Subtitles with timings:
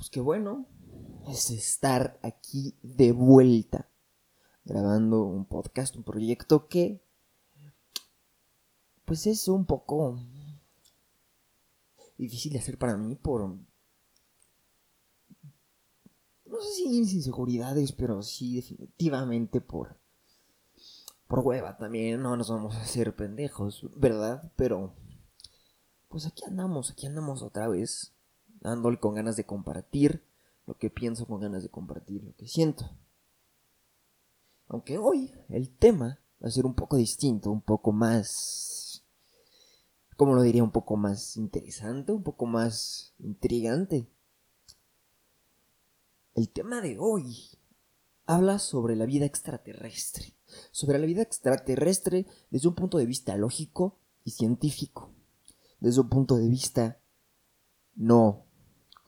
[0.00, 0.66] pues qué bueno
[1.28, 3.90] es estar aquí de vuelta
[4.64, 7.04] grabando un podcast, un proyecto que
[9.04, 10.18] pues es un poco
[12.16, 13.46] difícil de hacer para mí por
[16.46, 20.00] no sé si inseguridades, pero sí definitivamente por
[21.26, 24.50] por hueva también, no nos vamos a hacer pendejos, ¿verdad?
[24.56, 24.94] Pero
[26.08, 28.14] pues aquí andamos, aquí andamos otra vez,
[28.60, 30.22] dándole con ganas de compartir
[30.66, 32.90] lo que pienso, con ganas de compartir lo que siento.
[34.68, 39.04] Aunque hoy el tema va a ser un poco distinto, un poco más,
[40.16, 40.62] ¿cómo lo diría?
[40.62, 44.06] Un poco más interesante, un poco más intrigante.
[46.34, 47.36] El tema de hoy
[48.26, 50.34] habla sobre la vida extraterrestre,
[50.70, 55.10] sobre la vida extraterrestre desde un punto de vista lógico y científico
[55.80, 56.98] desde un punto de vista
[57.96, 58.46] no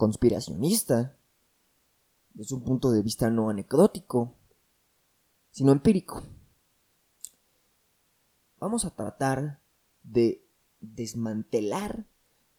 [0.02, 1.16] conspiracionista,
[2.34, 4.34] desde un punto de vista no anecdótico,
[5.52, 6.24] sino empírico.
[8.58, 9.60] Vamos a tratar
[10.02, 10.44] de
[10.80, 12.04] desmantelar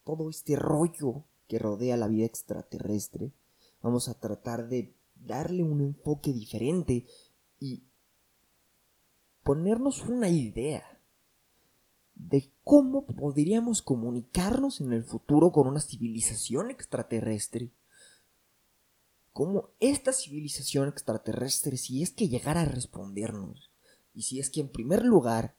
[0.05, 3.33] todo este rollo que rodea la vida extraterrestre.
[3.81, 7.07] Vamos a tratar de darle un enfoque diferente
[7.59, 7.83] y
[9.43, 10.92] ponernos una idea
[12.15, 17.71] de cómo podríamos comunicarnos en el futuro con una civilización extraterrestre.
[19.31, 23.71] Cómo esta civilización extraterrestre, si es que llegara a respondernos,
[24.13, 25.55] y si es que en primer lugar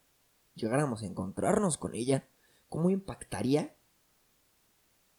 [0.54, 2.28] llegáramos a encontrarnos con ella,
[2.68, 3.74] cómo impactaría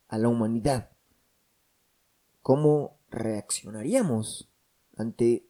[0.07, 0.91] a la humanidad.
[2.41, 4.49] ¿Cómo reaccionaríamos
[4.95, 5.47] ante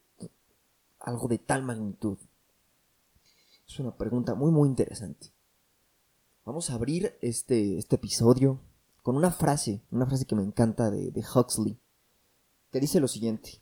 [0.98, 2.18] algo de tal magnitud?
[3.68, 5.35] Es una pregunta muy muy interesante.
[6.46, 8.62] Vamos a abrir este, este episodio
[9.02, 11.80] con una frase, una frase que me encanta de, de Huxley,
[12.70, 13.60] que dice lo siguiente.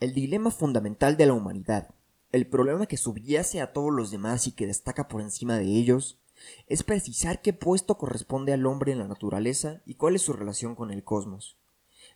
[0.00, 1.94] El dilema fundamental de la humanidad,
[2.30, 6.20] el problema que subyace a todos los demás y que destaca por encima de ellos,
[6.66, 10.74] es precisar qué puesto corresponde al hombre en la naturaleza y cuál es su relación
[10.74, 11.56] con el cosmos.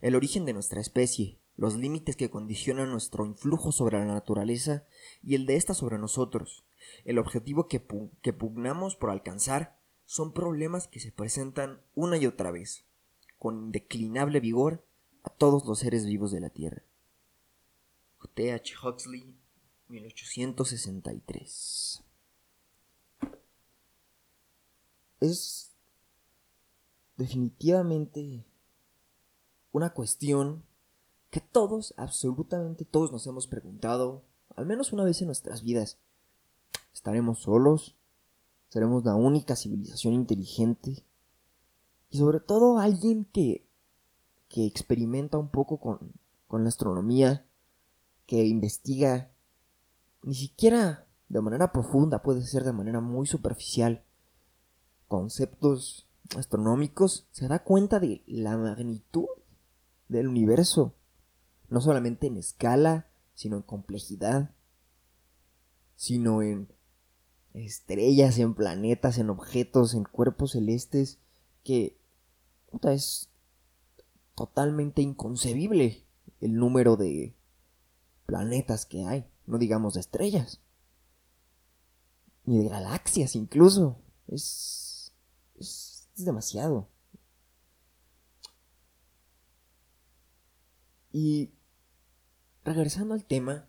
[0.03, 4.85] El origen de nuestra especie, los límites que condicionan nuestro influjo sobre la naturaleza
[5.23, 6.66] y el de ésta sobre nosotros,
[7.05, 12.87] el objetivo que, pugnamos por alcanzar son problemas que se presentan una y otra vez,
[13.39, 14.85] con indeclinable vigor,
[15.23, 16.85] a todos los seres vivos de la Tierra.
[18.35, 18.75] T.H.
[18.83, 19.37] Huxley,
[19.89, 22.03] 1863.
[25.21, 25.73] Es
[27.17, 28.45] definitivamente
[29.73, 30.65] una cuestión
[31.31, 34.23] que todos, absolutamente todos nos hemos preguntado,
[34.55, 35.99] al menos una vez en nuestras vidas.
[36.97, 37.95] ¿Estaremos solos?
[38.71, 41.05] ¿Seremos la única civilización inteligente?
[42.09, 43.69] Y sobre todo alguien que,
[44.49, 46.15] que experimenta un poco con,
[46.49, 47.45] con la astronomía,
[48.25, 49.31] que investiga,
[50.23, 54.03] ni siquiera de manera profunda, puede ser de manera muy superficial,
[55.07, 59.27] conceptos astronómicos, se da cuenta de la magnitud
[60.09, 60.95] del universo,
[61.69, 64.55] no solamente en escala, sino en complejidad,
[65.95, 66.75] sino en
[67.65, 71.19] estrellas, en planetas, en objetos, en cuerpos celestes,
[71.65, 71.99] que
[72.83, 73.31] es
[74.35, 76.05] totalmente inconcebible
[76.41, 77.35] el número de
[78.27, 80.61] planetas que hay, no digamos de estrellas,
[82.45, 85.13] ni de galaxias incluso, es,
[85.59, 86.89] es, es demasiado.
[91.13, 91.51] Y
[92.63, 93.67] regresando al tema,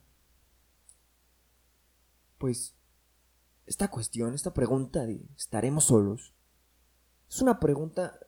[2.37, 2.76] pues
[3.67, 6.33] esta cuestión, esta pregunta de ¿estaremos solos?
[7.29, 8.19] Es una pregunta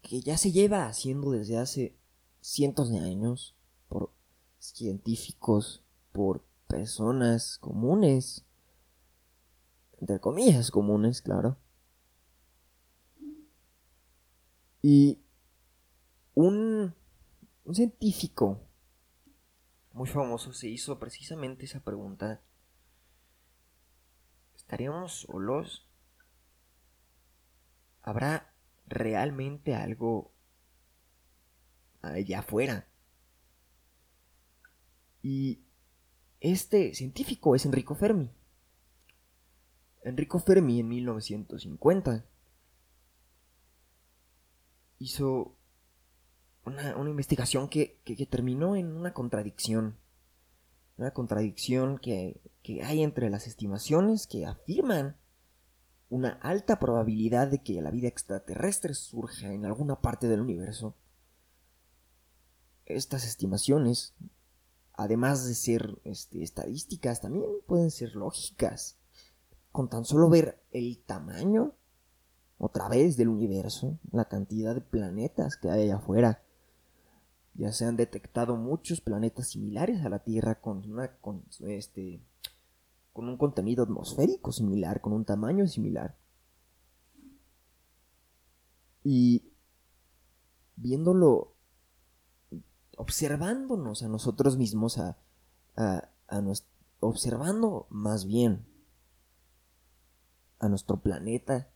[0.00, 1.96] que ya se lleva haciendo desde hace
[2.40, 3.56] cientos de años
[3.88, 4.12] por
[4.58, 8.46] científicos, por personas comunes,
[10.00, 11.58] entre comillas comunes, claro.
[14.80, 15.18] Y
[16.34, 16.94] un,
[17.64, 18.60] un científico
[19.92, 22.42] muy famoso se hizo precisamente esa pregunta
[24.66, 25.88] ¿Estaríamos solos?
[28.02, 28.52] ¿Habrá
[28.88, 30.32] realmente algo
[32.02, 32.88] allá afuera?
[35.22, 35.60] Y
[36.40, 38.28] este científico es Enrico Fermi.
[40.02, 42.24] Enrico Fermi en 1950
[44.98, 45.56] hizo
[46.64, 49.96] una, investigación que terminó en una contradicción
[50.98, 52.40] una contradicción que,
[52.82, 55.16] hay entre las estimaciones que afirman
[56.08, 60.94] una alta probabilidad de que la vida extraterrestre surja en alguna parte del universo
[62.86, 64.14] estas estimaciones,
[64.94, 68.96] además de ser este, estadísticas, también pueden ser lógicas.
[69.72, 71.74] Con tan solo ver el tamaño,
[72.58, 76.42] otra vez, del universo, la cantidad de planetas que hay allá afuera.
[77.54, 81.10] Ya se han detectado muchos planetas similares a la Tierra con, una,
[81.66, 82.22] este,
[83.16, 86.18] con un contenido atmosférico similar, con un tamaño similar.
[89.02, 89.54] Y
[90.76, 91.54] viéndolo,
[92.98, 95.16] observándonos a nosotros mismos, a,
[95.76, 96.10] a,
[97.00, 98.66] observando más bien
[100.58, 101.70] a nuestro planeta,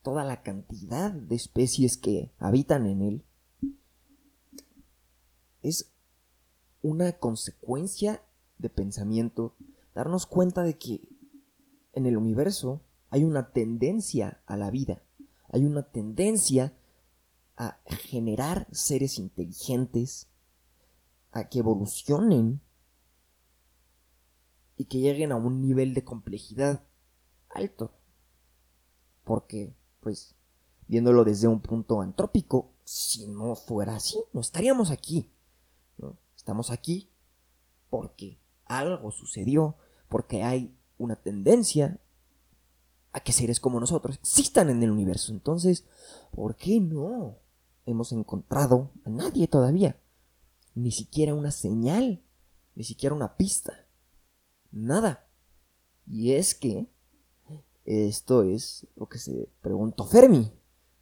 [0.00, 3.24] toda la cantidad de especies que habitan en él,
[5.60, 5.92] es
[6.80, 8.22] una consecuencia
[8.56, 9.54] de pensamiento
[9.96, 11.08] darnos cuenta de que
[11.92, 15.02] en el universo hay una tendencia a la vida
[15.48, 16.76] hay una tendencia
[17.56, 20.28] a generar seres inteligentes,
[21.32, 22.60] a que evolucionen
[24.76, 26.84] y que lleguen a un nivel de complejidad
[27.48, 27.94] alto.
[29.24, 30.34] Porque, pues,
[30.86, 35.32] viéndolo desde un punto antrópico, si no fuera así, no estaríamos aquí.
[36.36, 37.10] Estamos aquí
[37.88, 39.76] porque algo sucedió,
[40.08, 42.00] porque hay una tendencia
[43.12, 45.32] a que seres como nosotros existan en el universo.
[45.32, 45.84] Entonces,
[46.32, 47.38] ¿por qué no
[47.86, 49.98] hemos encontrado a nadie todavía?
[50.74, 52.22] Ni siquiera una señal,
[52.74, 53.86] ni siquiera una pista.
[54.70, 55.26] Nada.
[56.06, 56.86] Y es que
[57.86, 60.52] esto es lo que se preguntó Fermi.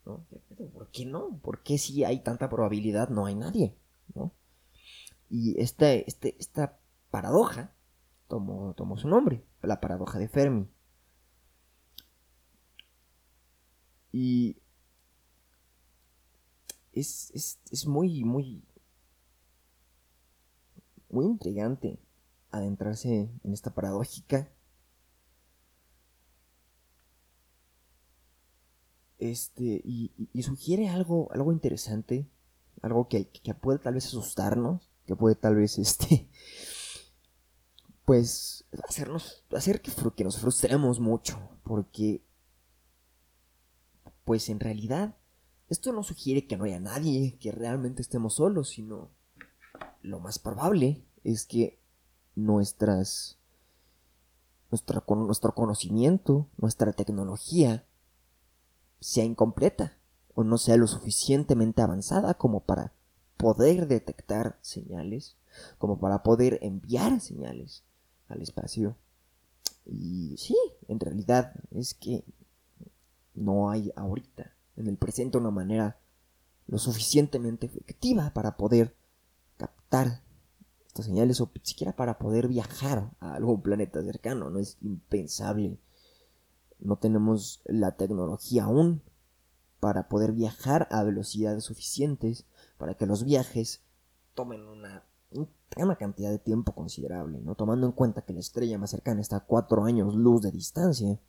[0.03, 1.39] ¿Por qué no?
[1.41, 3.75] ¿Por qué si hay tanta probabilidad no hay nadie?
[5.29, 6.79] Y esta, este, esta
[7.09, 7.74] paradoja
[8.27, 10.67] tomó, tomó su nombre, la paradoja de Fermi.
[14.11, 14.57] Y
[16.95, 18.63] es, es, muy, muy,
[21.09, 21.99] muy intrigante
[22.51, 24.49] adentrarse en esta paradójica.
[29.17, 30.11] Este, y,
[30.43, 32.29] sugiere algo, algo interesante,
[32.81, 36.29] algo que, que, puede tal vez asustarnos, que puede tal vez, este,
[38.05, 42.23] pues, hacernos, hacer que, nos frustremos mucho, porque
[44.23, 45.15] pues en realidad
[45.69, 49.09] esto no sugiere que no haya nadie, que realmente estemos solos, sino
[50.01, 51.79] lo más probable es que
[52.35, 53.39] nuestras
[54.69, 57.85] nuestro conocimiento, nuestra tecnología
[58.99, 59.97] sea incompleta
[60.33, 62.93] o no sea lo suficientemente avanzada como para
[63.37, 65.37] poder detectar señales,
[65.77, 67.83] como para poder enviar señales
[68.27, 68.95] al espacio.
[69.85, 70.57] Y sí,
[70.87, 72.23] en realidad es que
[73.33, 75.99] no hay ahorita, en el presente, una manera
[76.67, 78.95] lo suficientemente efectiva para poder
[79.57, 80.21] captar
[80.87, 84.49] estas señales o siquiera para poder viajar a algún planeta cercano.
[84.49, 85.77] No es impensable.
[86.79, 89.01] No tenemos la tecnología aún
[89.79, 92.45] para poder viajar a velocidades suficientes
[92.77, 93.81] para que los viajes
[94.33, 95.03] tomen una,
[95.77, 97.55] una cantidad de tiempo considerable, ¿no?
[97.55, 101.19] Tomando en cuenta que la estrella más cercana está a cuatro años luz de distancia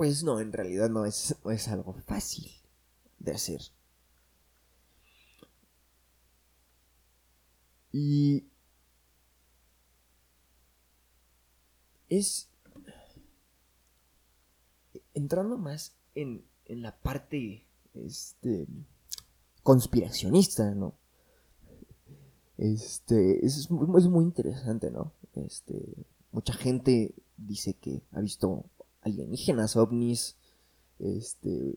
[0.00, 2.50] pues no, en realidad no es, es algo fácil
[3.18, 3.60] de hacer.
[7.92, 8.46] Y
[12.08, 12.48] es
[15.12, 18.66] entrando más en, en la parte este
[19.62, 20.94] conspiracionista, ¿no?
[22.60, 25.12] Este es, es, muy interesante, ¿no?
[25.34, 28.66] Este mucha gente dice que ha visto
[29.02, 30.36] alienígenas, ovnis,
[30.98, 31.74] este,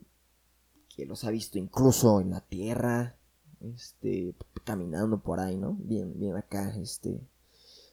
[0.96, 3.16] que los ha visto incluso en la Tierra,
[3.62, 4.36] este,
[4.66, 5.78] caminando por ahí, ¿no?
[5.80, 7.22] Bien, bien acá, este,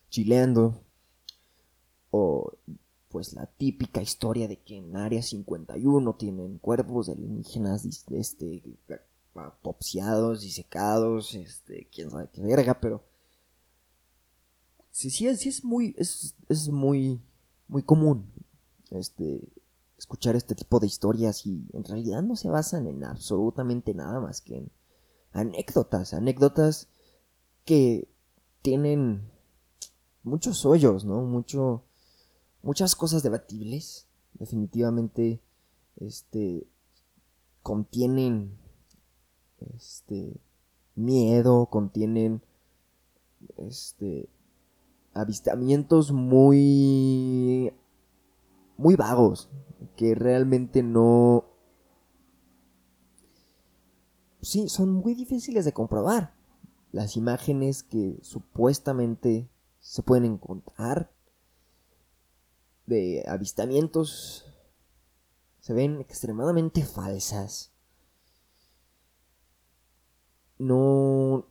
[0.08, 0.82] chileando.
[2.10, 2.52] O,
[3.08, 8.62] pues, la típica historia de que en Área 51 tienen cuerpos de alienígenas, este,
[9.34, 13.04] y disecados, este, quién sabe qué verga, pero...
[14.90, 17.22] Sí, sí, sí es muy, es, es muy,
[17.68, 18.30] muy común
[18.90, 19.48] este,
[19.96, 24.40] escuchar este tipo de historias y en realidad no se basan en absolutamente nada más
[24.40, 24.70] que en
[25.32, 26.88] anécdotas, anécdotas
[27.64, 28.08] que
[28.62, 29.30] tienen
[30.22, 31.22] muchos hoyos, ¿no?
[31.22, 31.84] Mucho,
[32.62, 35.40] muchas cosas debatibles, definitivamente,
[35.96, 36.66] este,
[37.62, 38.58] contienen,
[39.76, 40.40] este,
[40.94, 42.42] miedo, contienen,
[43.56, 44.28] este,
[45.14, 47.72] avistamientos muy
[48.80, 49.50] muy vagos,
[49.94, 51.44] que realmente no...
[54.40, 56.34] sí, son muy difíciles de comprobar.
[56.90, 59.50] Las imágenes que supuestamente
[59.80, 61.12] se pueden encontrar
[62.86, 64.46] de avistamientos
[65.60, 67.70] se ven extremadamente falsas.
[70.60, 71.46] No,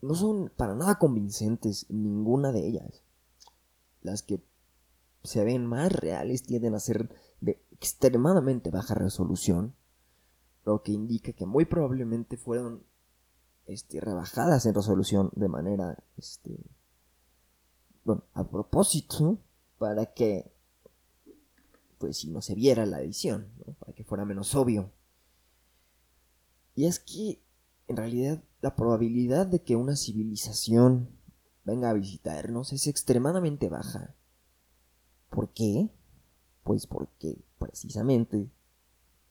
[0.00, 3.02] no son para nada convincentes ninguna de ellas.
[4.02, 4.42] Las que
[5.22, 9.74] se ven más reales tienden a ser de extremadamente baja resolución,
[10.64, 12.82] lo que indica que muy probablemente fueron
[13.66, 16.58] este, rebajadas en resolución de manera, este,
[18.04, 19.38] bueno, a propósito,
[19.78, 20.50] para que,
[21.98, 24.90] pues si no se viera la edición, para que fuera menos obvio.
[26.74, 27.40] Y es que,
[27.90, 31.10] en realidad, la probabilidad de que una civilización
[31.64, 34.14] venga a visitarnos es extremadamente baja.
[35.28, 35.90] ¿Por qué?
[36.62, 38.48] Pues porque precisamente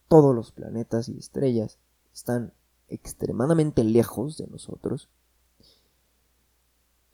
[0.10, 1.80] todos los planetas y estrellas
[2.14, 2.52] están
[2.90, 5.08] extremadamente lejos de nosotros.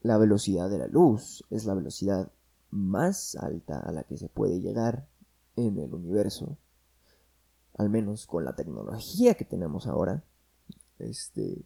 [0.01, 2.31] La velocidad de la luz es la velocidad
[2.71, 5.07] más alta a la que se puede llegar
[5.55, 6.57] en el universo.
[7.77, 10.23] Al menos con la tecnología que tenemos ahora.
[10.99, 11.65] Este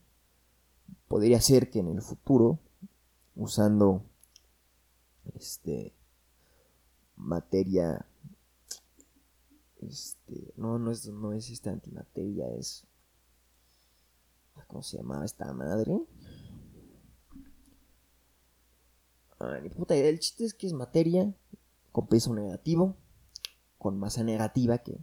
[1.08, 2.60] podría ser que en el futuro
[3.36, 4.04] usando
[5.36, 5.94] este
[7.16, 8.06] materia
[9.82, 12.86] este no no es no es esta antimateria es
[14.68, 16.02] cómo se llamaba esta madre
[19.40, 20.10] Ay, ni puta idea.
[20.10, 21.34] El chiste es que es materia
[21.92, 22.98] con peso negativo,
[23.78, 25.00] con masa negativa que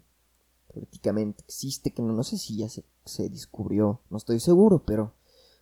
[0.68, 5.14] prácticamente existe, que no, sé si ya se, se, descubrió, no estoy seguro, pero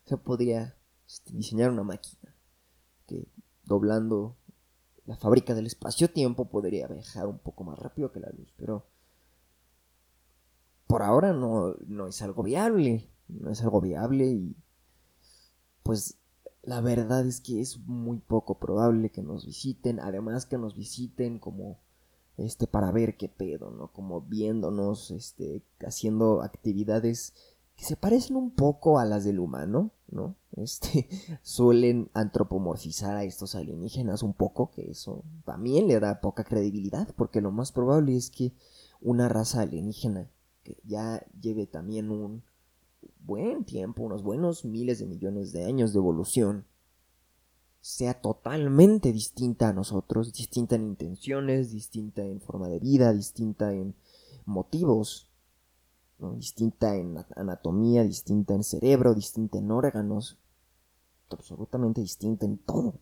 [0.04, 2.34] se podría este, diseñar una máquina
[3.06, 3.28] que
[3.64, 4.36] doblando
[5.06, 8.86] la fábrica del espacio-tiempo podría viajar un poco más rápido que la luz, pero
[10.86, 14.56] por ahora no, no es algo viable, no es algo viable y
[15.82, 16.18] pues
[16.62, 21.38] la verdad es que es muy poco probable que nos visiten, además que nos visiten
[21.38, 21.83] como
[22.36, 23.92] este para ver qué pedo, ¿no?
[23.92, 27.34] Como viéndonos, este, haciendo actividades
[27.76, 30.36] que se parecen un poco a las del humano, ¿no?
[30.56, 31.08] Este,
[31.42, 37.40] suelen antropomorfizar a estos alienígenas un poco, que eso también le da poca credibilidad, porque
[37.40, 38.52] lo más probable es que
[39.00, 40.30] una raza alienígena
[40.62, 42.44] que ya lleve también un
[43.18, 46.66] buen tiempo, unos buenos miles de millones de años de evolución,
[47.84, 53.94] sea totalmente distinta a nosotros, distinta en intenciones, distinta en forma de vida, distinta en
[54.46, 55.28] motivos,
[56.38, 60.38] distinta en anatomía, distinta en cerebro, distinta en órganos,
[61.28, 62.94] absolutamente distinta en todo.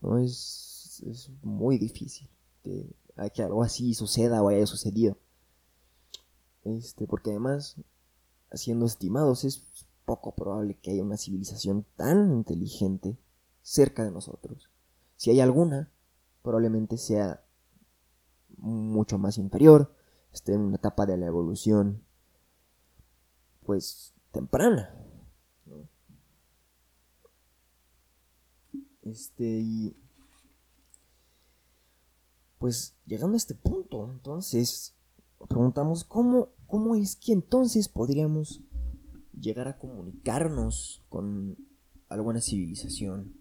[0.00, 0.18] ¿no?
[0.18, 2.28] Es, es muy difícil
[2.64, 2.92] que,
[3.32, 5.16] que algo así suceda o haya sucedido.
[6.64, 7.76] Este, porque además,
[8.50, 9.62] haciendo estimados, es
[10.04, 13.16] poco probable que haya una civilización tan inteligente
[13.62, 14.70] cerca de nosotros.
[15.16, 15.92] Si hay alguna,
[16.42, 17.44] probablemente sea
[18.56, 19.94] mucho más inferior,
[20.32, 22.04] esté en una etapa de la evolución
[23.64, 24.94] pues temprana.
[29.02, 29.96] Este y
[32.58, 34.94] pues llegando a este punto, entonces
[35.48, 38.62] preguntamos cómo cómo es que entonces podríamos
[39.38, 41.56] llegar a comunicarnos con
[42.10, 43.34] alguna civilización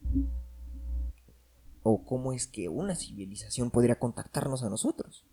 [1.82, 5.26] o cómo es que una civilización podría contactarnos a nosotros.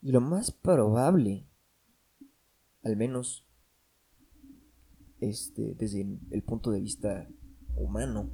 [0.00, 1.48] Y lo más probable,
[2.82, 3.44] al menos
[5.20, 7.28] este, desde el punto de vista
[7.74, 8.30] humano,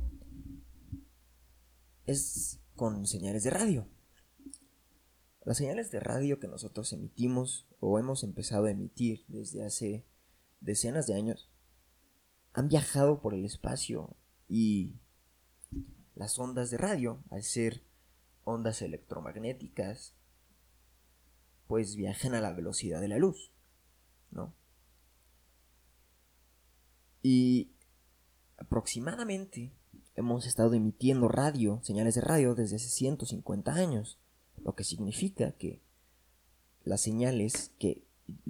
[2.05, 3.89] es con señales de radio.
[5.45, 10.05] Las señales de radio que nosotros emitimos o hemos empezado a emitir desde hace
[10.61, 11.52] decenas de años
[12.53, 14.17] han viajado por el espacio
[14.49, 14.97] y
[16.15, 17.83] las ondas de radio, al ser
[18.45, 20.15] ondas electromagnéticas,
[21.67, 23.53] pues viajan a la velocidad de la luz,
[24.31, 24.55] ¿no?
[27.23, 27.73] Y
[28.59, 29.73] aproximadamente
[30.17, 34.19] hemos estado emitiendo radio, señales de radio, desde hace 150 años,
[34.63, 35.81] lo que significa que
[36.85, 38.05] las señales que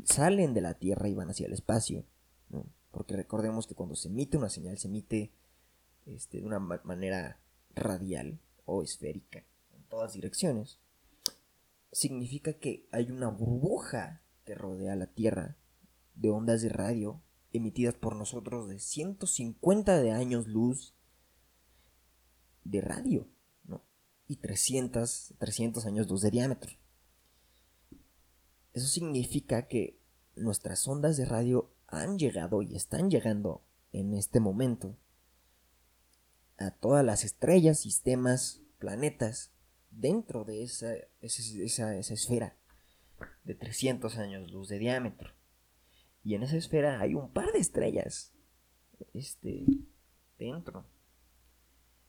[0.04, 2.04] salen de la Tierra y van hacia el espacio,
[2.49, 2.66] ¿no?
[2.92, 5.32] Porque recordemos que cuando se emite una señal se emite
[6.06, 7.40] este, de una manera
[7.75, 9.44] radial o esférica
[9.75, 10.78] en todas direcciones,
[11.90, 15.56] significa que hay una burbuja que rodea la Tierra
[16.14, 17.22] de ondas de radio
[17.52, 20.94] emitidas por nosotros de 150 de años luz
[22.64, 23.28] de radio.
[24.28, 26.72] Y 300, 300 años luz de diámetro.
[28.72, 29.99] Eso significa que
[30.37, 34.96] nuestras ondas de radio han llegado y están llegando en este momento
[36.56, 39.52] a todas las estrellas, sistemas, planetas
[39.90, 42.56] dentro de esa, esa, esa esfera
[43.44, 45.30] de 300 años luz de diámetro.
[46.25, 48.32] Y en esa esfera hay un par de estrellas.
[49.12, 49.66] Este,
[50.38, 50.87] dentro.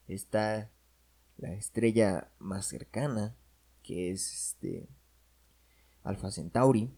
[0.07, 0.71] Está
[1.37, 3.35] la estrella más cercana,
[3.81, 4.87] que es este
[6.03, 6.95] Alpha Centauri,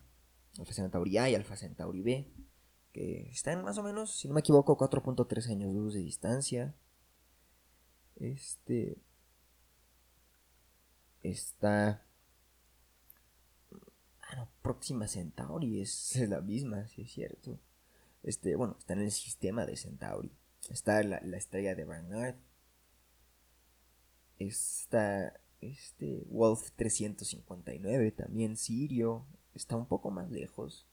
[0.59, 2.31] Alpha Centauri A y Alpha Centauri B,
[2.95, 6.73] que están más o menos, si no me equivoco, 4.3 años luz de distancia.
[8.15, 8.97] Este
[11.21, 12.05] está
[14.27, 17.59] Ah, no, Próxima Centauri es, la misma, si es cierto.
[18.23, 20.31] Este, bueno, está en el sistema de Centauri.
[20.69, 22.35] Está la, estrella de Barnard.
[24.39, 29.25] Está este Wolf 359, también Sirio.
[29.53, 30.87] Está un poco más lejos.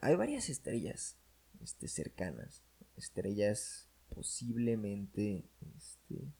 [0.00, 1.16] Hay varias estrellas
[1.60, 2.62] este, cercanas.
[2.96, 6.32] Estrellas posiblemente este,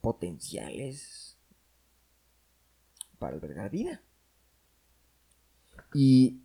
[0.00, 1.38] potenciales
[3.18, 4.02] para albergar vida.
[5.92, 6.42] Y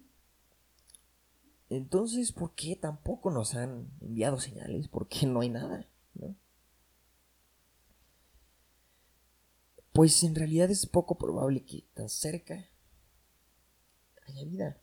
[1.69, 4.87] entonces, ¿por qué tampoco nos han enviado señales?
[4.87, 5.87] ¿Por qué no hay nada?
[9.93, 12.69] Pues en realidad es poco probable que tan cerca
[14.25, 14.81] haya vida.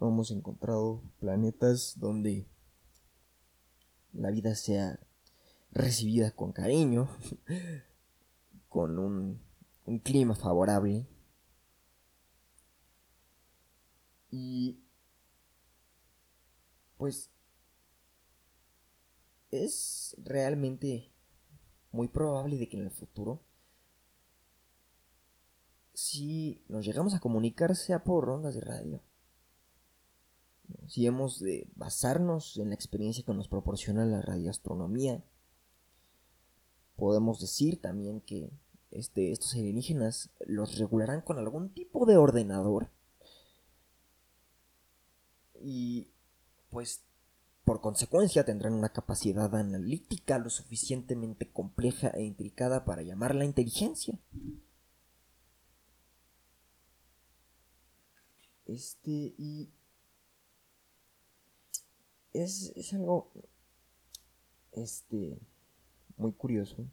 [0.00, 2.46] Hemos encontrado planetas donde
[4.12, 4.98] la vida sea
[5.72, 7.08] recibida con cariño,
[8.68, 11.06] con un clima favorable.
[14.30, 14.80] Y
[16.96, 17.30] pues
[19.50, 21.10] es realmente
[21.92, 23.42] muy probable de que en el futuro
[25.94, 29.02] si nos llegamos a comunicar sea por rondas de radio.
[30.86, 35.22] Si hemos de basarnos en la experiencia que nos proporciona la radioastronomía,
[36.96, 38.50] podemos decir también que
[38.90, 42.90] este, estos alienígenas los regularán con algún tipo de ordenador.
[45.62, 46.08] Y
[46.70, 47.04] pues
[47.64, 54.18] por consecuencia tendrán una capacidad analítica lo suficientemente compleja e intricada para llamarla inteligencia.
[58.66, 59.70] Este y
[62.32, 63.30] es, es algo
[64.72, 65.38] este
[66.16, 66.86] muy curioso.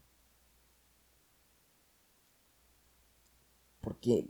[3.81, 4.27] Porque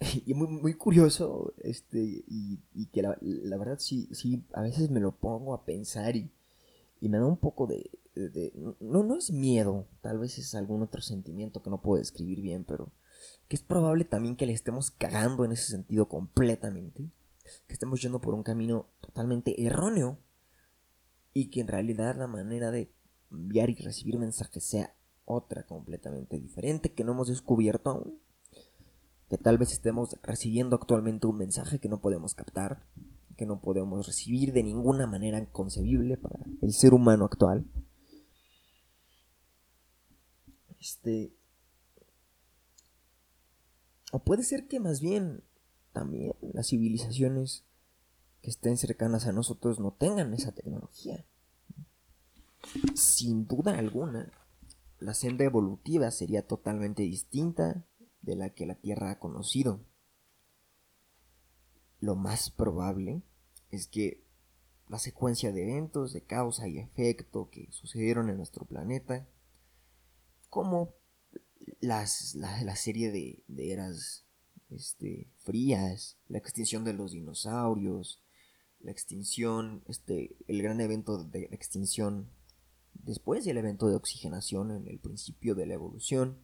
[0.26, 3.16] y muy, muy curioso, este, y, que la,
[3.58, 6.30] verdad sí, sí, a veces me lo pongo a pensar y,
[7.00, 7.90] me da un poco de,
[8.80, 12.64] no, no es miedo, tal vez es algún otro sentimiento que no puedo describir bien,
[12.64, 12.92] pero
[13.48, 17.10] que es probable también que le estemos cagando en ese sentido completamente,
[17.66, 20.18] que estemos yendo por un camino totalmente erróneo
[21.32, 22.92] y que en realidad la manera de
[23.30, 28.20] enviar y recibir mensajes sea otra completamente diferente que no hemos descubierto aún
[29.30, 32.84] que tal vez estemos recibiendo actualmente un mensaje que no podemos captar,
[33.36, 37.64] que no podemos recibir de ninguna manera concebible para el ser humano actual.
[40.80, 41.32] Este.
[44.10, 45.44] O puede ser que más bien
[45.92, 47.64] también las civilizaciones
[48.42, 51.24] que estén cercanas a nosotros no tengan esa tecnología.
[52.94, 54.32] Sin duda alguna,
[54.98, 57.86] la senda evolutiva sería totalmente distinta
[58.22, 59.80] de la que la Tierra ha conocido.
[62.00, 63.22] Lo más probable
[63.70, 64.24] es que
[64.88, 69.28] la secuencia de eventos de causa y efecto que sucedieron en nuestro planeta,
[70.48, 70.94] como
[71.80, 74.26] las, la, serie de, eras
[74.70, 78.22] este, frías, la extinción de los dinosaurios,
[78.80, 82.30] la extinción, este, el gran evento de extinción
[82.94, 86.38] después del evento de oxigenación en el principio de la evolución,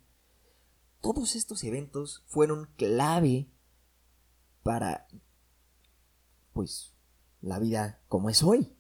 [1.01, 3.49] todos estos eventos fueron clave
[4.63, 5.07] para,
[6.53, 6.95] pues,
[7.41, 8.77] la vida como es hoy.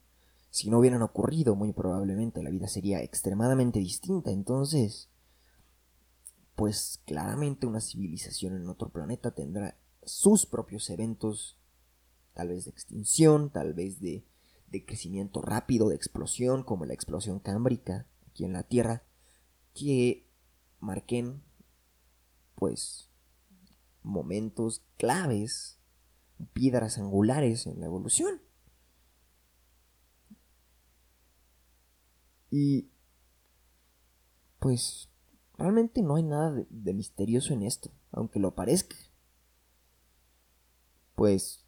[0.51, 4.31] Si no hubieran ocurrido, muy probablemente la vida sería extremadamente distinta.
[4.31, 5.11] Entonces,
[6.55, 11.59] pues claramente una civilización en otro planeta tendrá sus propios eventos,
[12.37, 14.25] tal vez de extinción, tal vez de,
[14.69, 19.03] de crecimiento rápido, de explosión, como la explosión cámbrica aquí en la Tierra,
[19.75, 20.29] que
[20.79, 21.43] marquen
[22.55, 23.11] pues
[24.03, 25.81] momentos claves,
[26.53, 28.41] piedras angulares en la evolución.
[32.51, 32.91] Y
[34.61, 35.11] pues
[35.59, 38.97] realmente no hay nada de, misterioso en esto, aunque lo parezca.
[41.15, 41.66] Pues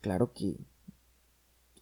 [0.00, 0.58] claro que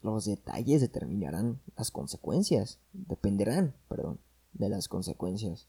[0.03, 4.21] los detalles determinarán las consecuencias, dependerán, perdón,
[4.53, 5.69] de las consecuencias.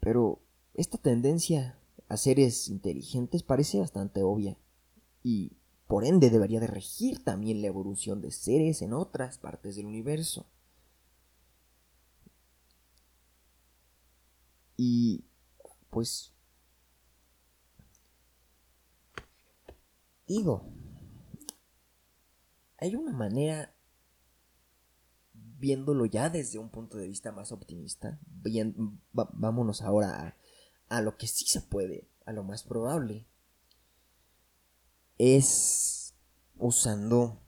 [0.00, 0.40] Pero
[0.74, 4.56] esta tendencia a seres inteligentes parece bastante obvia
[5.22, 5.52] y
[5.86, 10.46] por ende debería de regir también la evolución de seres en otras partes del universo.
[14.76, 15.24] Y
[15.90, 16.32] pues
[20.28, 20.70] digo,
[22.76, 23.74] hay una manera,
[25.32, 30.36] viéndolo ya desde un punto de vista más optimista, bien, vámonos ahora
[30.88, 33.26] a, lo que sí se puede, a lo más probable,
[35.16, 36.14] es
[36.56, 37.40] usando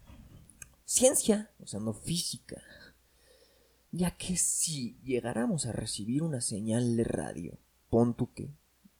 [0.84, 2.60] ciencia, usando física.
[3.92, 7.58] Ya que si llegáramos a recibir una señal de radio,
[7.90, 8.52] pon que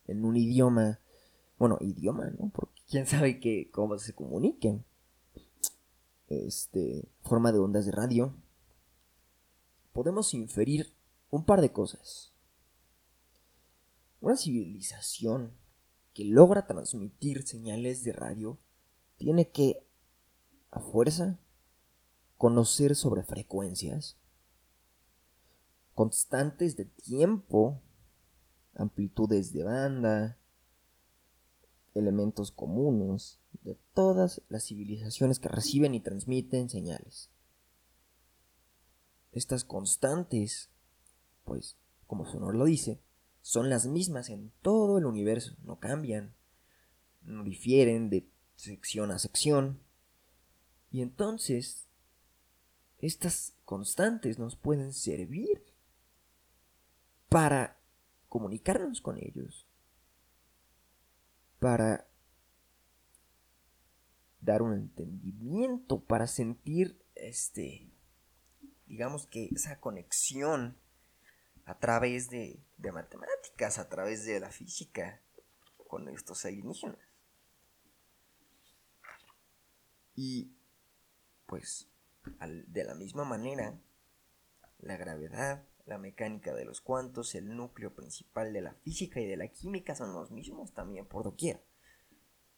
[0.07, 1.01] en un idioma,
[1.61, 2.49] bueno, idioma, ¿no?
[2.49, 4.83] Porque quién sabe que, cómo se comuniquen.
[6.27, 8.35] Este, forma de ondas de radio.
[9.92, 10.94] Podemos inferir
[11.29, 12.33] un par de cosas.
[14.23, 15.53] Una civilización
[16.14, 18.59] que logra transmitir señales de radio
[19.18, 19.85] tiene que,
[20.70, 21.38] a fuerza,
[22.38, 24.16] conocer sobre frecuencias
[25.94, 27.83] constantes de tiempo,
[28.75, 30.39] amplitudes de banda,
[31.94, 37.31] elementos comunes de todas las civilizaciones que reciben y transmiten señales.
[39.33, 40.70] Estas constantes,
[41.44, 41.76] pues,
[42.07, 43.00] como su nombre lo dice,
[43.42, 46.35] son las mismas en todo el universo, no cambian,
[47.22, 49.81] no difieren de sección a sección.
[50.90, 51.88] Y entonces,
[52.98, 55.64] estas constantes nos pueden servir
[57.29, 57.81] para
[58.29, 59.66] comunicarnos con ellos,
[61.61, 62.09] para
[64.40, 67.92] dar un entendimiento, para sentir este,
[68.87, 70.77] digamos que esa conexión
[71.66, 75.20] a través de, matemáticas, a través de la física
[75.87, 76.99] con estos alienígenas.
[80.16, 80.57] Y
[81.46, 81.88] pues
[82.40, 83.79] de la misma manera,
[84.79, 89.37] la gravedad, la mecánica de los cuantos, el núcleo principal de la física y de
[89.37, 91.64] la química son los mismos también por doquier.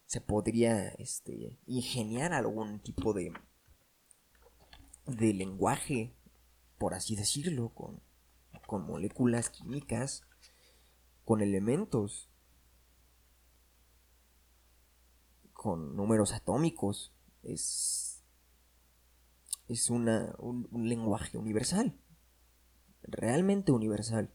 [0.05, 3.33] Se podría este, ingeniar algún tipo de,
[5.05, 6.13] de lenguaje,
[6.77, 8.01] por así decirlo, con
[8.73, 10.23] con moléculas químicas,
[11.25, 12.29] con elementos,
[15.53, 17.13] con números atómicos.
[17.43, 18.23] Es,
[19.67, 21.95] es una, un, un lenguaje universal,
[23.03, 24.29] realmente universal.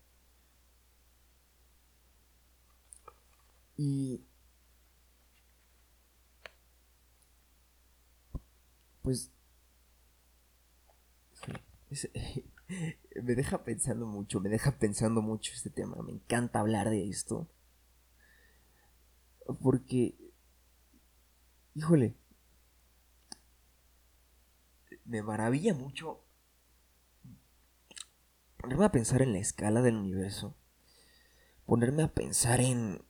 [3.76, 4.20] Y
[9.02, 9.31] pues
[13.22, 15.96] me deja pensando mucho, me deja pensando mucho este tema.
[16.02, 17.48] Me encanta hablar de esto.
[19.62, 20.14] Porque,
[21.74, 22.14] híjole,
[25.07, 26.20] me maravilla mucho
[28.68, 30.54] ponerme a pensar en la escala del universo.
[31.64, 33.00] Ponerme a pensar en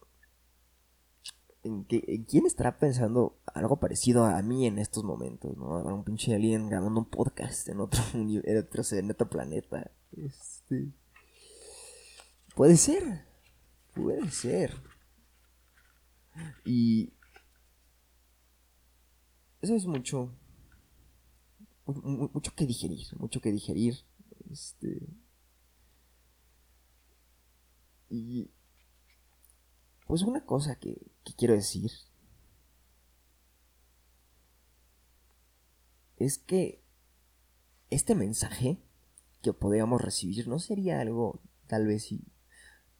[1.64, 5.82] en, quién estará pensando algo parecido a mí en estos momentos, ¿no?
[5.82, 9.90] un pinche alien grabando un podcast en otro, en en otro planeta.
[10.12, 10.92] Este.
[12.54, 13.26] Puede ser.
[13.94, 14.80] Puede ser.
[16.64, 17.12] Y.
[19.60, 20.32] Eso es mucho.
[21.84, 23.08] Mucho que digerir.
[23.18, 23.96] Mucho que digerir.
[24.52, 25.08] Este.
[28.08, 28.50] Y
[30.06, 31.90] pues una cosa que, quiero decir
[36.16, 36.82] es que
[37.90, 38.82] este mensaje
[39.42, 42.08] que podríamos recibir no sería algo tal vez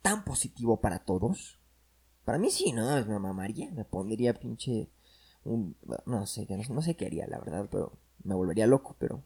[0.03, 1.59] tan positivo para todos.
[2.25, 4.93] Para mí sí, no, me mamaría, me pondría pinche
[5.45, 9.25] un no sé, no sé qué haría, la verdad, pero me volvería loco, pero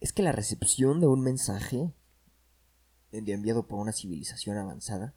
[0.00, 1.92] es que la recepción de un mensaje
[3.16, 5.14] enviado por una civilización avanzada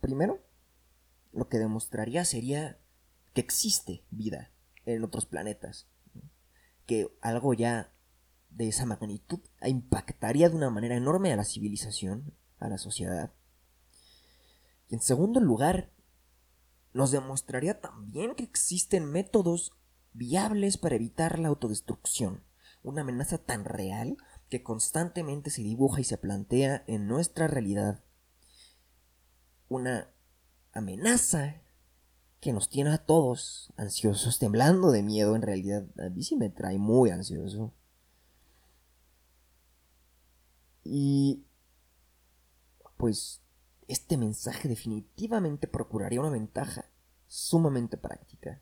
[0.00, 0.40] Primero,
[1.32, 2.78] lo que demostraría sería
[3.34, 4.50] que existe vida
[4.84, 5.86] en otros planetas.
[6.86, 7.92] Que algo ya
[8.50, 13.32] de esa magnitud impactaría de una manera enorme a la civilización, a la sociedad.
[14.88, 15.92] Y en segundo lugar,
[16.92, 19.72] nos demostraría también que existen métodos
[20.12, 22.42] viables para evitar la autodestrucción,
[22.82, 24.16] una amenaza tan real
[24.50, 28.02] que constantemente se dibuja y se plantea en nuestra realidad
[29.68, 30.12] una
[30.72, 31.62] amenaza
[32.40, 35.86] que nos tiene a todos ansiosos, temblando de miedo en realidad.
[35.98, 37.72] A mí sí me trae muy ansioso.
[40.82, 41.44] Y
[42.96, 43.42] pues
[43.86, 46.90] este mensaje definitivamente procuraría una ventaja
[47.28, 48.60] sumamente práctica,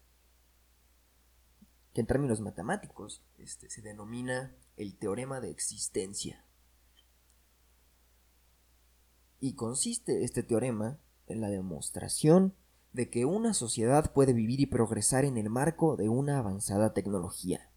[1.94, 6.44] que en términos matemáticos este, se denomina el teorema de existencia.
[9.40, 12.54] Y consiste este teorema en la demostración
[12.92, 17.70] de que una sociedad puede vivir y progresar en el marco de una avanzada tecnología.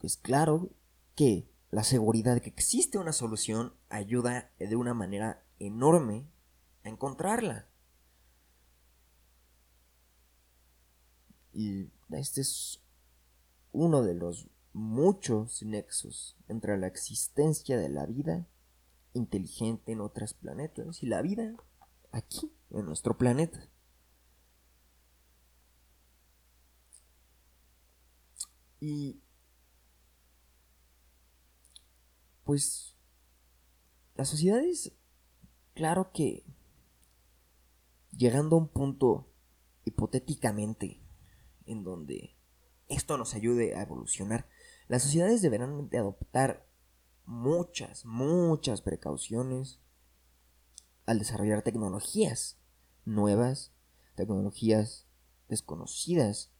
[0.00, 0.70] Pues claro
[1.14, 6.28] que la seguridad de que existe una solución ayuda de una manera enorme
[6.84, 7.68] a encontrarla.
[11.52, 12.85] Y este es
[13.76, 18.48] uno de los muchos nexos entre la existencia de la vida
[19.12, 21.54] inteligente en otros planetas y la vida
[22.10, 23.68] aquí, en nuestro planeta.
[28.80, 29.20] Y
[32.44, 32.96] pues
[34.14, 34.92] las sociedades,
[35.74, 36.46] claro que
[38.16, 39.28] llegando a un punto
[39.84, 41.02] hipotéticamente
[41.66, 42.35] en donde
[42.88, 44.48] esto nos ayude a evolucionar,
[44.88, 46.66] las sociedades deberán de adoptar
[47.24, 49.80] muchas, muchas precauciones
[51.06, 52.58] al desarrollar tecnologías
[53.04, 53.72] nuevas,
[54.14, 55.06] tecnologías
[55.48, 56.52] desconocidas.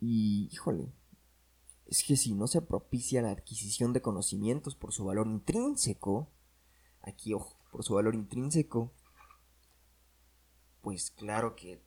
[0.00, 0.92] Y, híjole,
[1.86, 6.30] es que si no se propicia la adquisición de conocimientos por su valor intrínseco,
[7.00, 8.92] aquí ojo, por su valor intrínseco,
[10.82, 11.82] pues claro que,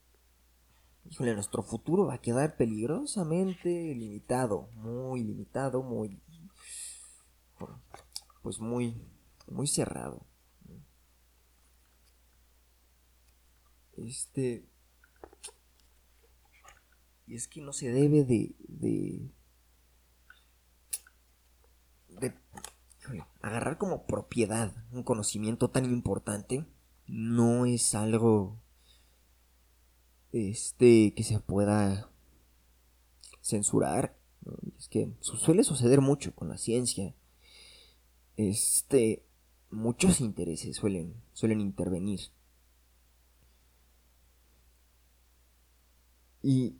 [1.10, 6.22] híjole, nuestro futuro va a quedar peligrosamente limitado, muy limitado, muy,
[8.42, 9.02] pues muy,
[9.48, 10.26] muy cerrado.
[13.98, 14.68] Este,
[17.28, 19.32] y es que no se debe de, de
[23.42, 26.66] agarrar como propiedad un conocimiento tan importante
[27.08, 28.58] no es algo
[30.32, 32.12] este que se pueda
[33.42, 34.18] censurar
[34.78, 37.16] es que suele suceder mucho con la ciencia.
[38.38, 39.26] Este
[39.70, 42.20] muchos intereses suelen suelen intervenir.
[46.44, 46.76] Y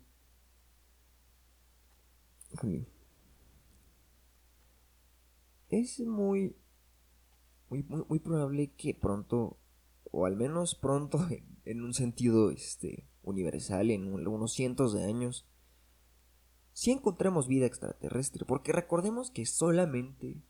[5.72, 6.54] es muy,
[7.70, 9.58] muy, muy, probable que pronto,
[10.10, 11.26] o al menos pronto,
[11.64, 15.46] en, un sentido este, universal, en unos cientos de años,
[16.72, 20.42] si encontremos vida extraterrestre, porque recordemos que solamente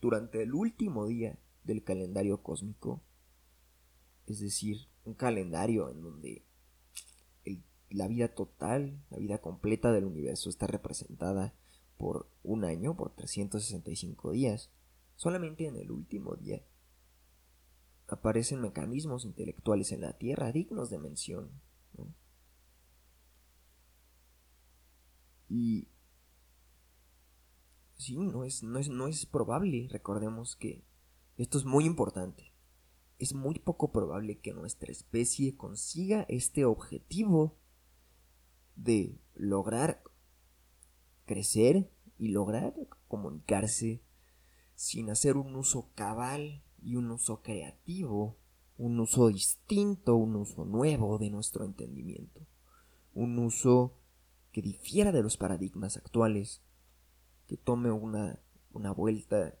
[0.00, 3.02] durante el último día del calendario cósmico,
[4.26, 6.44] es decir, un calendario en donde
[7.90, 11.54] la vida total, la vida completa del universo está representada
[11.98, 14.70] por un año, por 365 días.
[15.16, 16.62] Solamente en el último día
[18.06, 21.50] aparecen mecanismos intelectuales en la Tierra dignos de mención.
[25.50, 25.88] Y
[27.96, 30.84] sí, no es, no, es, no es probable, recordemos que
[31.36, 32.54] esto es muy importante.
[33.18, 37.58] Es muy poco probable que nuestra especie consiga este objetivo
[38.76, 40.02] de lograr
[41.26, 42.72] crecer y lograr
[43.08, 44.02] comunicarse
[44.76, 48.38] sin hacer un uso cabal y un uso creativo,
[48.78, 52.46] un uso distinto, un uso nuevo de nuestro entendimiento,
[53.12, 53.99] un uso
[54.52, 56.62] que difiera de los paradigmas actuales,
[57.46, 58.40] que tome una,
[58.72, 59.58] una vuelta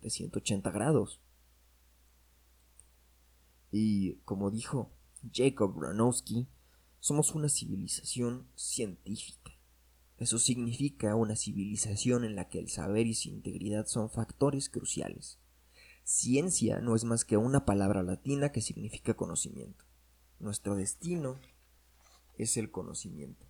[0.00, 1.20] de 180 grados.
[3.70, 4.92] Y como dijo
[5.32, 6.48] Jacob Gronowski,
[7.00, 9.52] somos una civilización científica.
[10.16, 15.38] Eso significa una civilización en la que el saber y su integridad son factores cruciales.
[16.02, 19.84] Ciencia no es más que una palabra latina que significa conocimiento.
[20.40, 21.38] Nuestro destino
[22.38, 23.46] es el conocimiento.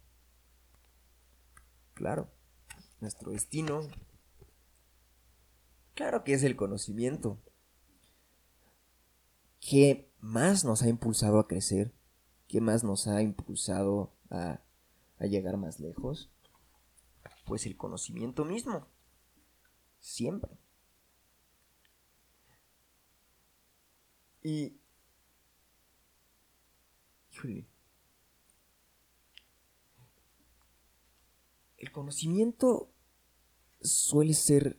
[1.95, 2.31] Claro,
[3.01, 3.81] nuestro destino,
[5.95, 7.39] claro que es el conocimiento.
[9.61, 11.93] ¿Qué más nos ha impulsado a crecer?
[12.49, 14.63] ¿Qué más nos ha impulsado a,
[15.21, 16.31] llegar más lejos?
[17.45, 18.87] Pues el conocimiento mismo.
[20.01, 20.57] Siempre.
[24.43, 24.81] Y...
[27.33, 27.78] Híjole.
[31.79, 32.93] El conocimiento
[33.81, 34.79] suele ser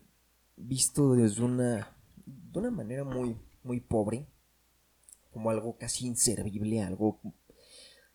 [0.58, 4.28] visto desde una de una manera muy, muy pobre,
[5.32, 7.20] como algo casi inservible, algo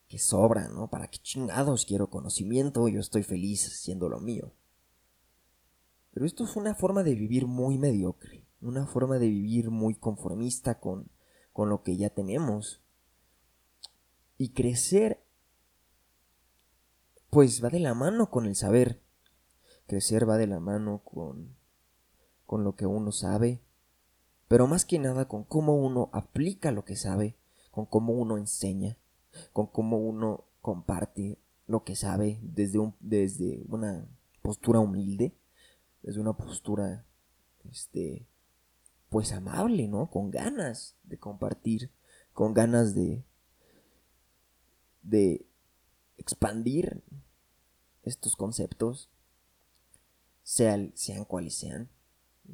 [0.09, 0.89] que sobra, ¿no?
[0.89, 2.89] ¿Para qué chingados quiero conocimiento?
[2.89, 4.53] Yo estoy feliz siendo lo mío.
[6.13, 10.79] Pero esto es una forma de vivir muy mediocre, una forma de vivir muy conformista
[10.79, 11.11] con,
[11.53, 12.83] con lo que ya tenemos.
[14.37, 15.24] Y crecer,
[17.35, 19.03] pues va de la mano con el saber.
[19.89, 21.57] Crecer va de la mano con,
[22.47, 23.61] con lo que uno sabe,
[24.47, 27.37] pero más que nada con cómo uno aplica lo que sabe,
[27.73, 28.97] con cómo uno enseña,
[29.53, 34.07] con cómo uno comparte lo que sabe desde, un, desde una
[34.41, 35.35] postura humilde
[36.05, 37.05] desde una postura,
[37.69, 38.29] este,
[39.09, 40.09] pues amable, ¿no?
[40.09, 41.91] Con ganas de compartir,
[42.33, 43.25] con ganas de,
[45.03, 45.47] de
[46.19, 47.03] expandir
[48.03, 49.11] estos conceptos,
[50.43, 51.89] sean, sean cuales sean.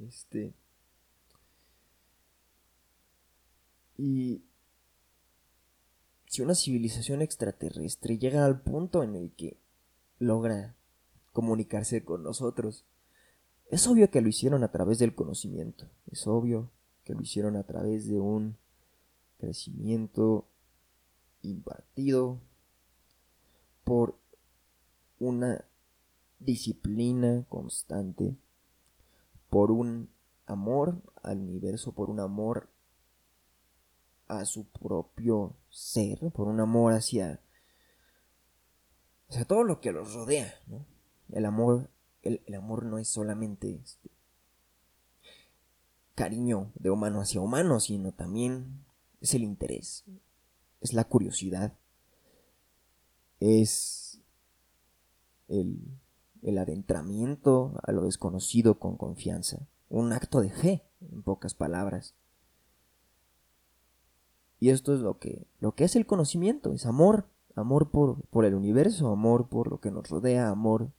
[0.06, 0.54] Este,
[3.96, 4.44] y
[6.26, 9.58] si una civilización extraterrestre llega al punto en el que
[10.18, 10.76] logra
[11.32, 12.84] comunicarse con nosotros,
[13.68, 16.70] es obvio que lo hicieron a través del conocimiento, es obvio
[17.04, 18.56] que lo hicieron a través de un
[19.38, 20.46] crecimiento
[21.42, 22.40] impartido
[23.90, 24.20] por
[25.18, 25.64] una
[26.38, 28.36] disciplina constante,
[29.48, 30.14] por un
[30.46, 32.70] amor al universo, por un amor
[34.28, 37.40] a su propio ser, por un amor hacia,
[39.28, 40.54] hacia todo lo que los rodea.
[41.30, 41.90] El amor
[42.22, 44.12] el, amor no es solamente este,
[46.14, 48.84] cariño de humano hacia humano, sino también
[49.20, 50.04] es el interés,
[50.80, 51.76] es la curiosidad,
[53.40, 54.20] es
[55.48, 55.98] el,
[56.42, 62.14] el adentramiento a lo desconocido con confianza, un acto de fe, en pocas palabras.
[64.60, 68.44] Y esto es lo que, lo que es el conocimiento, es amor, amor por, por
[68.44, 70.92] el universo, amor por lo que nos rodea, amor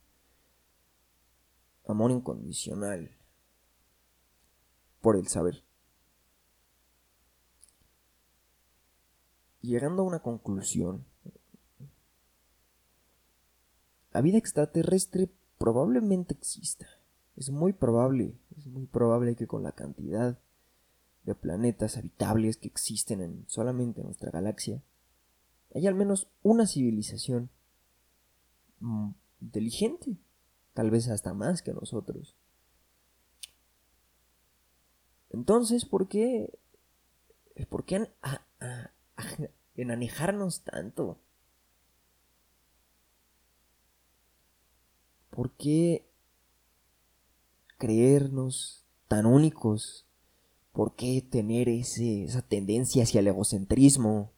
[1.91, 3.11] amor incondicional
[5.01, 5.63] por el saber.
[9.61, 11.05] Llegando a una conclusión,
[14.11, 16.87] la vida extraterrestre probablemente exista.
[17.35, 20.39] Es muy probable, es muy probable que con la cantidad
[21.23, 24.81] de planetas habitables que existen en solamente nuestra galaxia,
[25.73, 27.49] haya al menos una civilización
[28.79, 30.17] mm, inteligente
[30.73, 32.35] tal vez hasta más que nosotros.
[35.29, 36.59] Entonces, ¿por qué?
[37.69, 38.09] ¿Por qué
[39.75, 41.19] enanejarnos tanto?
[45.31, 46.05] ¿Por qué
[47.79, 50.05] creernos tan únicos?
[50.71, 54.31] ¿Por qué tener esa tendencia hacia el egocentrismo?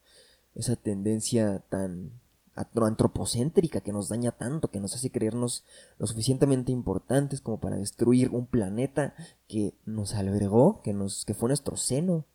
[0.55, 2.21] Esa tendencia tan
[2.55, 5.63] antropocéntrica que nos daña tanto, que nos hace creernos
[5.97, 9.15] lo suficientemente importantes como para destruir un planeta
[9.47, 12.25] que nos albergó, que, nos, que fue nuestro seno,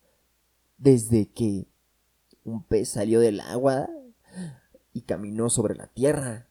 [0.77, 1.67] desde que
[2.43, 3.89] un pez salió del agua
[4.93, 6.48] y caminó sobre la tierra.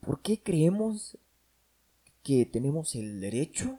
[0.00, 1.18] ¿Por qué creemos
[2.22, 3.78] que tenemos el derecho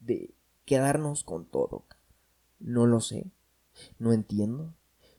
[0.00, 1.84] de quedarnos con todo?
[2.60, 3.30] No lo sé,
[3.98, 4.74] no entiendo.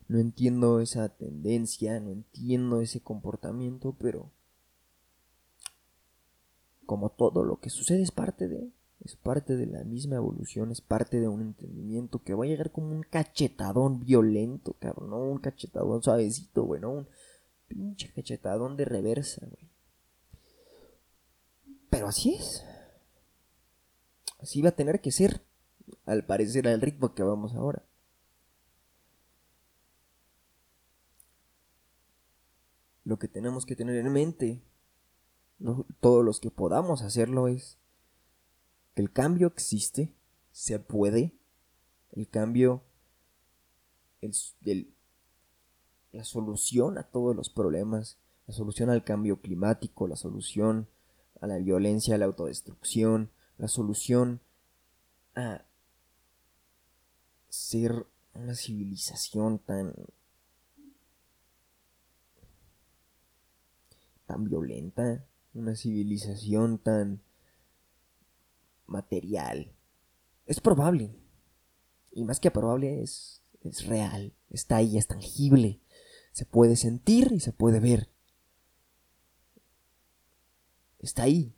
[0.07, 4.31] No entiendo esa tendencia, no entiendo ese comportamiento, pero
[6.85, 10.81] como todo lo que sucede es parte de, es parte de la misma evolución, es
[10.81, 15.39] parte de un entendimiento que va a llegar como un cachetadón violento, cabrón, no un
[15.39, 17.07] cachetadón suavecito, güey, no un
[17.73, 19.69] pinche cachetadón de reversa, güey.
[21.89, 22.63] Pero así es.
[24.39, 25.41] Así va a tener que ser,
[26.05, 27.83] al parecer, al ritmo que vamos ahora.
[33.05, 34.61] lo que tenemos que tener en mente,
[35.99, 37.77] todos los que podamos hacerlo, es
[38.95, 40.13] que el cambio existe,
[40.51, 41.33] se puede,
[42.11, 42.83] el cambio,
[44.21, 44.55] es
[46.13, 50.87] la solución a todos los problemas, la solución al cambio climático, la solución
[51.41, 54.39] a la violencia, a la autodestrucción, la solución
[55.35, 55.65] a
[57.49, 59.93] ser una civilización tan
[64.25, 67.21] tan violenta, una civilización tan
[68.85, 69.73] material.
[70.45, 71.15] Es probable.
[72.11, 74.33] Y más que probable es, es real.
[74.49, 75.82] Está ahí, es tangible.
[76.33, 78.09] Se puede sentir y se puede ver.
[80.97, 81.55] Está ahí.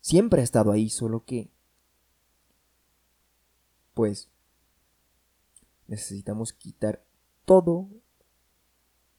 [0.00, 1.50] Siempre ha estado ahí, solo que...
[3.94, 4.28] Pues...
[5.86, 7.02] Necesitamos quitar
[7.46, 7.88] todo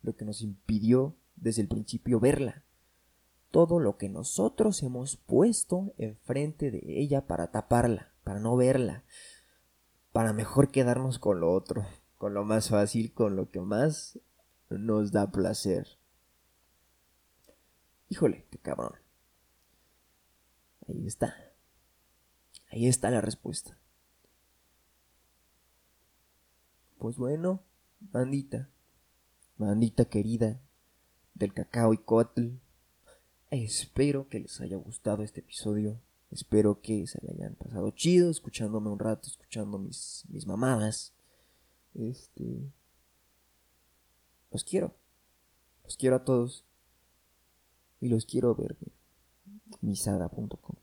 [0.03, 2.63] lo que nos impidió desde el principio verla.
[3.49, 9.03] Todo lo que nosotros hemos puesto enfrente de ella para taparla, para no verla,
[10.11, 11.87] para mejor quedarnos con lo otro,
[12.19, 14.19] con lo más fácil, con lo que más
[14.69, 15.87] nos da placer.
[18.09, 18.91] Híjole, qué cabrón.
[20.87, 21.33] Ahí está.
[22.71, 23.77] Ahí está la respuesta.
[26.97, 27.63] Pues bueno,
[28.01, 28.69] bandita,
[29.57, 30.59] bandita querida
[31.35, 32.49] del cacao y cotl,
[33.49, 36.01] espero que les haya gustado este episodio.
[36.31, 41.13] Espero que se le hayan pasado chido escuchándome un rato, escuchando mis, mis mamadas.
[41.93, 42.71] Este.
[44.51, 44.95] Los quiero.
[45.83, 46.65] Los quiero a todos.
[48.01, 48.77] Y los quiero ver.
[49.81, 50.78] Misada.com.